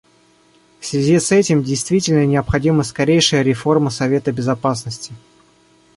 В 0.79 0.87
связи 0.87 1.19
с 1.19 1.31
этим 1.31 1.61
действительно 1.61 2.25
необходима 2.25 2.81
скорейшая 2.81 3.43
реформа 3.43 3.91
Совета 3.91 4.31
Безопасности. 4.31 5.13